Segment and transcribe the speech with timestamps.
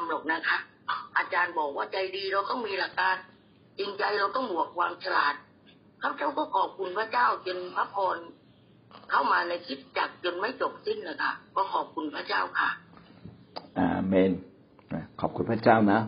[0.00, 0.58] ำหรอกนะคะ
[1.16, 3.16] อาจารย์บอกว่าใจดีเราต้องมีหลักการ
[3.78, 5.34] จริงใจเราต้องบวกความฉลาด
[6.00, 8.18] ข้าพเจ้าก็ขอบคุณพระเจ้าจนพระพร
[9.10, 12.70] เข้ามาในคริดจักจนไม่จบสิ้นนะคะก็ขอบคุณพระเจ้าค่ะ
[13.78, 14.30] อาเมน
[15.20, 16.00] ขอบคุณพระเจ้านะ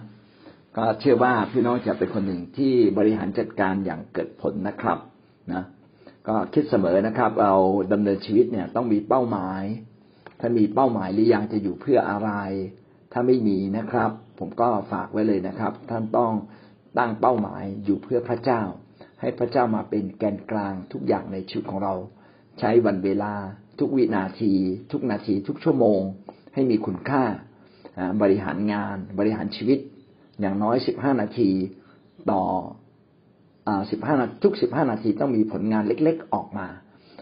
[0.77, 4.99] ก็เชื่อว่าพี่น้องจะเป็นคนหนึ่งที่บริหารจัดการอย่างเกิดผลนะครับ
[5.53, 5.63] นะ
[6.29, 7.55] ก็คิดเสมอนะครับ เรา
[7.93, 9.63] ดำเนินชีวิตเนี่ยต้องมีเป้าหมาย
[10.41, 12.31] ถ้ามีเป้าหมายหรือยังจะอยู่เพื่ออะไร
[13.19, 16.33] ถ้าไม่มีนะครับ ผมก็ฝากไว้เลยนะครับ ท่านต้อง
[16.99, 18.63] ตั้งเป้าหมายอยู่เพื่อพระเจ้า
[19.21, 21.95] ให้พระเจ้ามาเป็นแกนกลางทุกอย่างในชีวิตของเรา
[22.59, 23.35] ใช้วันเวลา
[23.79, 24.53] ทุกวินาที
[24.93, 26.01] ทุกนาที ทุกชั่วโมง
[26.55, 27.25] ให้มีคุณค่า
[28.23, 29.79] บริหารงาน บริหารชีวิต
[30.41, 31.51] อย่างน้อยสิบห้านาที
[32.31, 32.43] ต่อ
[33.91, 36.67] สิบห้าทุกสิบห้านาทีต้องมีผลงานเล็ก ๆ ออกมา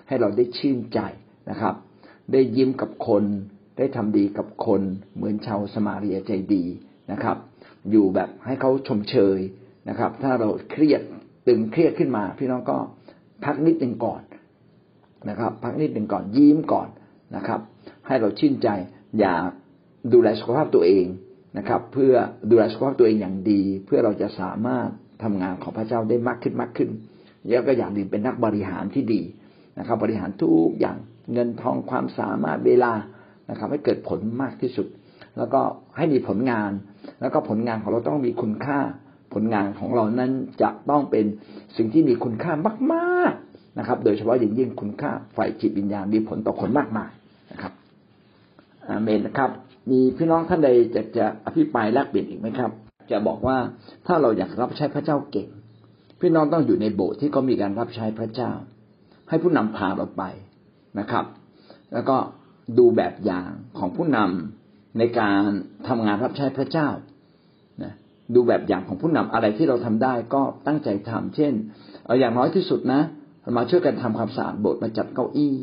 [0.09, 0.99] ให้เราได้ชื่นใจ
[1.51, 1.75] นะครับ
[2.33, 3.25] ได้ยิ้มกับคน
[3.79, 4.83] ได้ทำดีกับคน
[5.15, 6.65] เหมือนชาวสมาเรียใจดี
[7.13, 7.37] นะครับ
[7.91, 9.39] อยู่แบบให้เขาชมเชย
[9.89, 11.03] นะครับ ถ้าเราเครียด
[11.47, 12.77] ตึงเครียดขึ้นมา พี่น้องก็
[13.45, 14.23] พักนิดหนึ่งก่อน
[15.29, 16.89] นะครับ พักนิดหนึ่งก่อนยิ้มก่อน
[17.37, 17.61] นะครับ
[18.07, 18.69] ให้เราชื่นใจ
[19.19, 19.35] อย่า
[20.13, 21.07] ดูแลสุขภาพตัวเอง
[21.59, 22.15] นะครับ เพื่อ
[22.51, 24.89] ดูแลสุขภาพตัวเองอย่างดี เพื่อเราจะสามารถ
[25.23, 26.91] ทำงานของพระเจ้าได้มากขึ้นมากขึ้น
[27.49, 29.23] แล้วก็อย่างอื่นเป็นนักบริหารที่ดี
[29.79, 30.97] นะครับ บริหารทุกอย่าง
[31.33, 32.93] เงินทองความสามารถเวลา
[33.51, 34.87] นะครับ ให้เกิดผลมากที่สุด
[35.39, 35.61] แล้วก็
[35.97, 36.71] ให้มีผลงาน
[37.21, 38.79] แล้วก็ผลงานของเราต้องมีคุณค่า
[39.35, 40.31] ผลงานของเรานั้น
[40.63, 41.25] จะต้องเป็น
[41.77, 42.53] สิ่งที่มีคุณค่า
[42.93, 47.11] มาก ๆนะครับ โดยเฉพาะอย่างยิ่งคุณค่าฝ่ายจิตวิญญาณมีผลต่อคนมากมาย
[47.53, 47.73] นะครับ
[48.89, 49.51] อาเมนนะครับ
[49.91, 52.71] มีพี่น้องท่านใดจะจะอภิปรายแลกเปลี่ยนอีกไหมครับ
[53.11, 53.57] จะบอกว่า
[54.07, 55.49] ถ้าเราอยากรับใช้พระเจ้าเก่ง
[56.21, 58.51] พี่น้องต้องอยู่ในโบสถ์ที่เขามีการรับใช้พระเจ้า
[59.29, 60.23] ให้ผู้นำพาเราไป
[60.99, 61.25] นะครับ
[61.93, 62.17] แล้วก็
[62.79, 65.43] ดูแบบอย่างของผู้นำในการ
[65.89, 66.89] ทำงานรับใช้พระเจ้า
[67.83, 67.93] นะ
[68.35, 71.53] ดูแบบอย่างของผู้นำอะไรที่เราทำได้ก็ตั้งใจทำเช่น
[72.07, 73.01] เอาอย่างน้อยที่สุดนะ
[73.57, 75.55] มาช่วยกันทำความสะอาดโบสถ์มาจัดเก้าอี้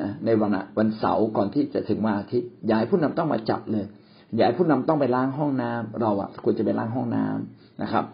[0.00, 3.86] นะในวันวันเสาร์ก่อนที่จะถึงวันอาทิตย์ย้ายผู้นำต้องมาจัดเลย
[4.36, 8.04] อย่าให้ผู้นำต้องไปล้างห้องน้ำเราอะควรจะไปล้างห้องน้ำนะครับ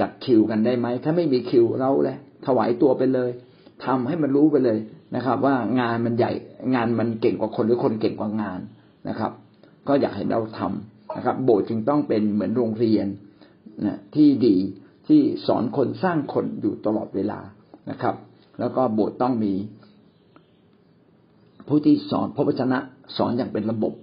[0.00, 2.16] จัดคิวกันได้ไหมถ้าไม่มีคิวเราเลย
[2.46, 3.30] ถวายตัวไปเลย
[3.84, 4.78] ทำให้มันรู้ไปเลย
[5.16, 6.32] นะครับ ว่างานมันใหญ่
[6.74, 8.60] งานมันเก่งกว่าคนหรือคนเก่งกว่างาน
[9.08, 9.32] นะครับ
[9.88, 13.06] ก็อยากให้เราทำนะครับ โบสถ์จึงต้องเป็นเหมือนโรงเรียน
[13.86, 14.56] นะที่ดี
[15.08, 17.40] ที่สอนคนสร้างคนอยู่ตลอดเวลา
[17.90, 18.14] นะครับ
[18.60, 19.52] แล้วก็โบสถ์ต้องมี
[21.68, 22.78] ผู้ที่สอนพระวจนะ
[23.16, 23.94] สอนอย่างเป็นระบบ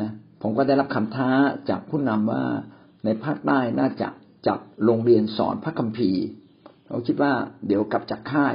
[0.00, 0.10] นะ
[0.42, 1.28] ผมก็ได้รับคำท้า
[1.68, 2.42] จากผู้นำว่า
[3.04, 4.08] ในภาคใต้น่าจะ
[4.46, 6.22] จัดโรงเรียนสอนพระคัมภีร์
[6.88, 7.32] เราคิดว่า
[7.66, 8.54] เดี๋ยวกลับจากค่าย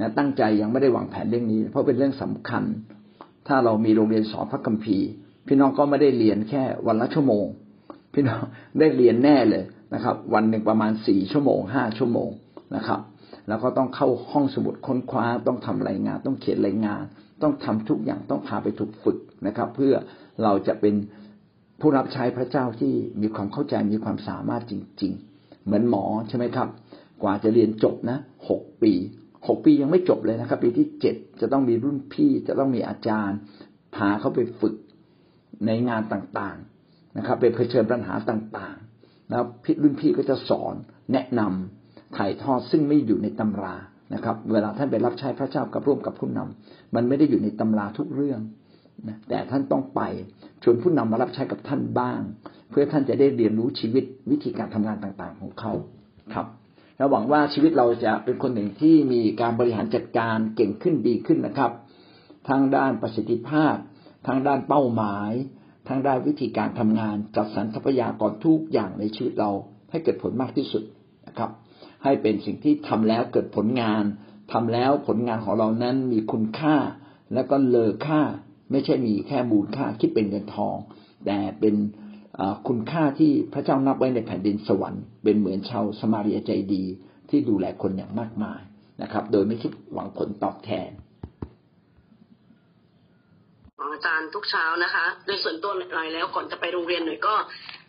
[0.00, 2.64] นะตั้งใจยังไม่ได้วางแผนเรื่องนี้ เพราะเป็นเรื่องสำคัญ
[3.48, 5.08] ถ้าเรามีโรงเรียนสอนพระคัมภีร์
[5.46, 7.46] พี่น้องก็ไม่ได้เรียนแค่วันละชั่วโมง
[8.14, 8.42] พี่น้อง
[8.78, 9.64] ได้เรียนแน่เลย
[9.94, 12.30] นะครับ วันหนึ่งประมาณสี่ชั่วโมงห้าชั่วโมง
[12.76, 13.00] นะครับ
[13.48, 17.02] แล้วก็ต้องเข้าห้องสมุดค้นคว้า ต้องทำรายงาน ต้องเขียนรายงาน
[17.42, 19.94] ต้องทำทุกอย่างต้องพาไปถูกฝึกนะครับ เพื่อ
[20.42, 20.94] เราจะเป็น
[21.80, 24.72] ผู้รับใช้พระเจ้าที่มีความเข้าใจมีความสามารถจ
[25.02, 26.68] ริง ๆ เหมือนหมอใช่ไหมครับ
[27.22, 28.92] กว่าจะเรียนจบนะหกปี
[29.48, 33.38] หกปียังไม่จบเลยนะครับ ปีที่เจ็ดจะต้องมีรุ่นพี่จะต้องมีอาจารย์
[33.94, 34.74] พาเขาไปฝึก
[35.66, 40.74] ในงานต่างๆนะครับ ไปเผชิญปัญหาต่างๆ แล้วพี่รุ่นพี่ก็จะสอน
[41.12, 43.74] แนะนำถ่ายทอดซึ่งไม่อยู่ในตำรา
[44.14, 48.40] นะครับ เวลาท่านไปรับใช้พระเจ้ากับร่วมกับผู้นำมันไม่ได้อยู่ในตำราทุกเรื่อง
[49.08, 50.00] นะแต่ท่านต้องไป
[50.62, 52.20] ชวนผู้นำมารับใช้กับท่านบ้าง
[52.70, 55.72] เพื่อท่านจะได้เรียนรู้ชีวิตวิธีการทำงานต่างๆ ของเขา
[56.34, 56.46] ครับ
[56.98, 61.72] และหวังว่าชีวิตเราจะเป็นคนหนึ่งที่มีการบริหารจัดการเก่งขึ้นดีขึ้นนะครับ
[62.48, 63.74] ทางด้านประสิทธิภาพ
[64.26, 65.32] ทางด้านเป้าหมาย
[65.88, 69.50] ทางด้านวิธีการทำงาน จัดสรรทรัพยากรทุกอย่างในชีวิตเรา
[69.90, 70.82] ให้เกิดผลมากที่สุด
[71.26, 71.50] นะครับ
[72.04, 74.04] ให้เป็นสิ่งที่ทำแล้วเกิดผลงาน
[74.52, 76.76] ทำแล้วผลงานของเรานั้นมีคุณค่า
[77.34, 78.22] และก็เลอค่า
[78.70, 80.76] ไม่ใช่มีแค่มูลค่าคิดเป็นเงินทอง
[81.26, 81.74] แต่เป็น
[82.68, 86.84] คุณค่าที่พระเจ้านับไว้ในแผ่นดินสวรรค์เป็นเหมือนชาวสมาเรียใจดี
[87.30, 88.60] ที่ดูแลคนอย่างมากมาย
[89.02, 90.90] นะครับ โดยไม่คิดหวังผลตอบแทน
[93.94, 97.34] อาจารย์ทุกเช้านะคะ โดยส่วนตัวหน่อยแล้วก่อนจะไปโรงเรียนหน่อยก็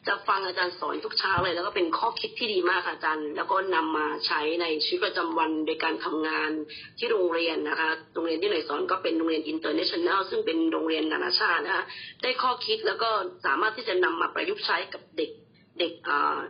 [0.07, 6.51] จะฟังอาจารย์สอนทุกเช้าเลย แล้วก็เป็นข้อคิดที่ดีมากอาจารย์ แล้วก็นำมาใช้ในชีวิตประจำวันโดยการทำงาน
[6.98, 11.86] ที่โรงเรียนนะคะโรงเรียนที่หน่อยสอนก็เป็นโรงเรียน international ซึ่งเป็นโรงเรียนนานาชาตินะคะ
[12.22, 13.10] ได้ข้อคิดแล้วก็
[13.46, 15.31] สามารถที่จะนำมาประยุกต์ใช้กับเด็ก
[15.80, 15.94] เด็ก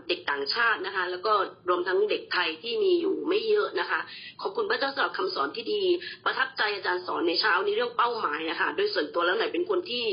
[0.08, 1.34] เด็กต่างชาตินะคะ แล้วก็
[1.70, 4.00] รวมทั้งเด็กไทยที่มีอยู่ไม่เยอะนะคะ
[4.42, 5.82] ขอบคุณพระเจ้าสำหรับคำสอนที่ดี
[6.26, 10.06] ประทับใจอาจารย์สอนในเช้านี้เรื่องเป้าหมายนะคะโดยส่วนตัวแล้วหน่อยเป็นคนที่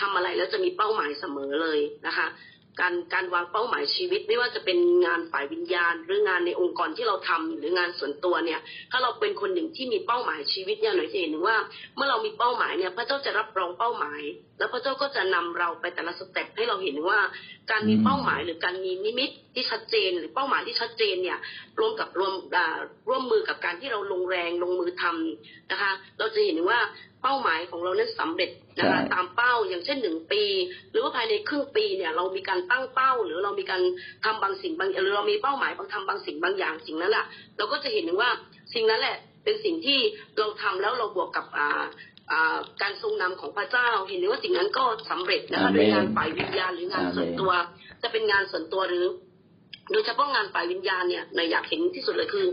[0.00, 2.26] ทำอะไรแล้วจะมีเป้าหมายเสมอเลยนะคะ
[2.80, 8.60] การการวางเป้าหมายชีวิต ไม่ว่าจะเป็นงานฝ่ายวิญญาณ หรืองานในองค์กรที่เราทำหรืองานส่วนตัวเนี่ย
[8.90, 11.56] ถ้าเราเป็นคนหนึ่งที่มีเป้าหมายชีวิตเนี่ยหน่อยจะเห็นว่า
[11.96, 14.20] เมื่อเรามีเป้าหมายเนี่ยพระเจ้าจะรับรองเป้าหมาย
[14.58, 17.18] แล้วพระเจ้าก็จะนำเราไปแต่ละสเต็ปให้เราเห็นว่า
[17.70, 21.38] การมีเป้าหมายหรือการมีนิมิตที่ชัดเจน หรือเป้าหมายที่ชัดเจนเนี่ย
[21.78, 22.32] รวมกับรวม
[23.08, 26.78] ร่วมมือกับการที่เราลงแรงลงมือทำนะคะ เราจะเห็นว่า
[27.22, 30.42] เป้าหมายของเรานั้นสำเร็จนะคะตามเป้าอย่างเช่นหนึ่งปี
[30.90, 33.82] หรือว่าภายในครึ่งปีเนี่ยเรามีการตั้งเป้า หรือเรามีการ
[34.24, 37.24] ทำบางสิ่งบางหรือเรามีเป้าหมายบางทำบางสิ่งบางอย่างสิ่งนั้นแหละ
[37.56, 38.30] เราก็จะเห็นว่า
[38.74, 39.98] สิ่งนั้นแหละเป็นสิ่งที่
[40.38, 41.84] เราทำแล้วเราบวกกับอ่า
[42.82, 47.52] การทรงนำของพระเจ้า เห็นว่าสิ่งนั้นก็สำเร็จนะคะในงานฝ่ายวิญญาณหรืองานส่วนตัว
[48.02, 49.04] จะเป็นงานส่วนตัวหรือ
[49.92, 52.46] โดยเฉพาะงานฝ่ายวิญญาณเนี่ยในอยากเห็นที่สุดเลยคือ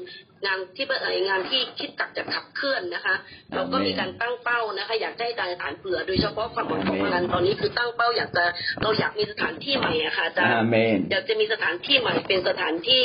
[0.46, 3.16] งานที่เอ่งานที่คิดตักจะขับเคลื่อนนะคะ
[3.54, 8.46] เราก็มีการตั้งเป้านะคะ อยากได้การฐานเผื่อ โดยเฉพาะความหวังของงานตอนนี้คือตั้งเป้าอยากจะ
[8.82, 10.54] เราอยากมีสถานที่ใหม่อะค่ะอาจารย์
[11.12, 13.04] อยากจะมีสถานที่ใหม่เป็นสถานที่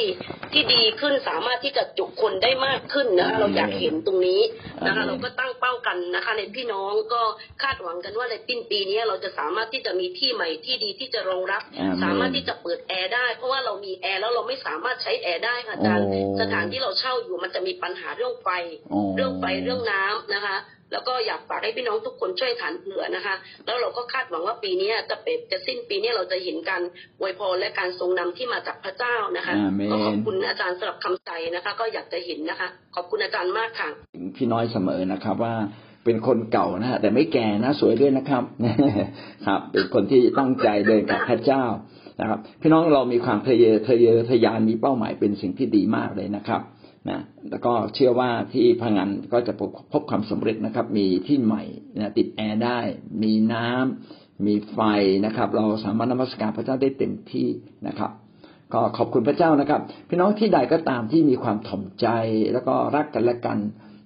[0.52, 4.40] ที่ดีขึ้นสามารถที่จะจุคนได้มากขึ้นนะคะเราอยากเห็นตรงนี้
[4.86, 7.22] นะคะ เราก็ตั้งเป้ากันนะคะ ในพี่น้องก็
[7.62, 11.62] คาดหวังกันว่าในปีปีนี้เราจะสามารถที่จะมีที่ใหม่ที่ดีที่จะรองรับ
[12.02, 16.06] สามารถที่จะเปิดแอร์ได้ เพราะว่าเรามีแอร์แล้วเราไม่สามารถใช้แอร์ได้ค่ะอาจารย์
[16.40, 18.48] สถานที่เราเช่าอยู่มันจะมีปัญหาเรื่องไฟ
[19.16, 20.56] เรื่องไฟเรื่องน้ำนะคะ
[20.92, 23.34] แล้วก็อยากฝากให้พี่น้องทุกคนช่วยฐานเผื่อนะคะ
[23.66, 26.82] แล้วเราก็คาดหวังว่าปีนี้จะเป็นจะสิ้นปีนี้เราจะเห็นการ
[27.20, 29.54] อวยพรและการทรงนำที่มาจากพระเจ้านะคะ
[29.90, 33.88] ก็ขอบคุณอาจารย์สำหรับคำใจนะคะ ก็อยากจะเห็นนะคะ ขอบคุณอาจารย์มากค่ะ
[34.36, 35.54] พี่น้อยเสมอนะครับว่า
[36.04, 38.44] เป็นคนเก่านะฮะแต่ไม่แก่นะสวยด้วยนะครับ
[39.46, 41.64] ครับ เป็นคนที่ตั้งใจเดินกับพระเจ้า
[42.20, 46.60] นะครับ พี่น้องเรามีความทะเยอทะเยอทะยานมีเป้าหมายเป็นสิ่งที่ดีมากเลยนะครับ
[47.10, 47.20] นะ
[47.50, 49.52] แล้วก็เชื่อว่าที่พังงานก็จะ
[49.92, 51.62] พบความสำเร็จนะครับ มีที่ใหม่
[51.98, 52.78] นะติดแอร์ได้
[53.22, 54.78] มีน้ำมีไฟ
[55.26, 57.48] นะครับ เราสามารถนมัสการพระเจ้าได้เต็มที่
[57.88, 58.10] นะครับ
[58.74, 62.06] ก็ขอบคุณพระเจ้านะครับ พี่น้องที่ใดก็ตามที่มีความถ่อมใจ
[62.52, 63.58] แล้วก็รักกันและกัน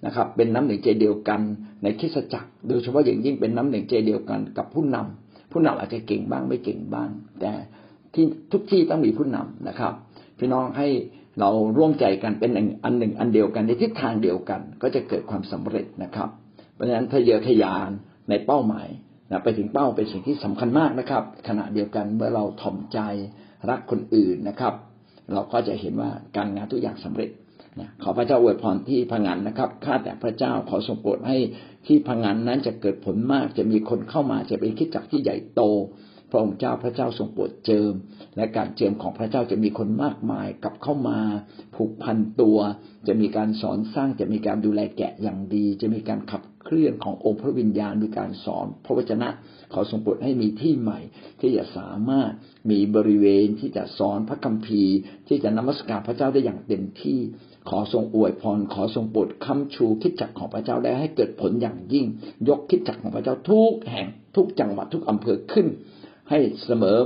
[0.06, 1.40] นะครับ เป็นน้ำหนึ่งใจเดียวกัน
[1.82, 7.10] ในคิสจักร โดยเฉพาะอย่างยิ่งเป็นน้ำหนึ่งใจเดียวกันกับผู้นำผู้นำอาจจะเก่งบ้างไม่เก่งบ้าง
[7.40, 7.52] แต่
[8.14, 9.92] ที่ทุกที่ต้องมีผู้นำนะครับ
[10.38, 10.88] พี่น้องให้
[11.38, 12.50] เราร่วมใจกันเป็น
[12.84, 16.28] อันหนึ่งอันเดียวกันในทิศทางเดียวกัน ก็จะเกิดความสำเร็จนะครับ
[16.74, 17.90] เพราะฉะนั้นทะเยอทะยาน
[18.28, 18.88] ในเป้าหมาย
[19.30, 22.98] นะไปถึงเป้าเป็นสิ่งที่สำคัญมากนะครับ ขณะเดียวกันเมื่อเราถ่อมใจ
[23.70, 24.74] รักคนอื่นนะครับ
[25.32, 27.30] เราก็จะเห็นว่าการงานทุกอย่างสำเร็จ
[27.80, 31.36] นะขอพระเจ้าอวยพรที่พังงานนะครับข้าแต่พระเจ้าขอทรงโปรดให้
[31.86, 35.62] ที่พังงานนั้นจะเกิดผลมาก จะมีคนเข้ามาจะเป็นคิดจักที่ใหญ่โต
[36.30, 37.92] พระองค์เจ้าพระเจ้าทรงโปรดเจิม
[38.36, 41.18] และการเจิมของพระเจ้าจะมีคนมากมายกลับเข้ามา
[41.76, 42.58] ผูกพันตัว
[43.08, 49.28] จะมีการสอนสร้างจะมีการดูแลแกะอย่างดี จะมีการขับเคลื่อนขององค์พระวิญญาณมีการสอน พระวจนะ
[49.72, 51.00] ขอทรงโปรดให้มีที่ใหม่
[51.40, 52.32] ที่จะสามารถ
[52.70, 54.96] มีบริเวณที่จะสอนพระคัมภีร์
[55.28, 57.20] ที่จะนมัสการพระเจ้าได้อย่างเต็มที่
[57.68, 62.06] ขอทรงอวยพร ขอทรงโปรดคำชูคิดจักของพระเจ้าได้ให้เกิดผลอย่างยิ่ง
[62.48, 64.06] ยกคิดจักของพระเจ้าทุกแห่ง
[64.36, 65.66] ทุกจังหวัดทุกอำเภอขึ้น
[66.30, 66.98] ให้เสมอ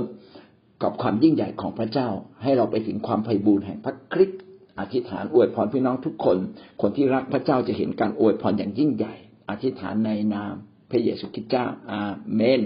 [0.83, 2.09] กับความยิ่งใหญ่ของพระเจ้า
[2.43, 4.41] ให้เราไปถึงความไพ่บูรณ์แห่งพระคริสต์
[4.79, 6.37] อธิษฐานอวยพรพี่น้องทุกคน
[6.81, 9.13] คนที่รักพระเจ้าจะเห็นการอวยพรอย่างยิ่งใหญ่
[9.49, 10.53] อธิษฐานในนาม
[10.91, 12.01] พระเยซูคริสต์เจ้าอา
[12.35, 12.61] เมน